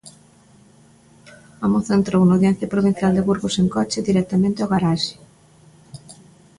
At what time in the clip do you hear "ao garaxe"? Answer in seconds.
4.61-5.15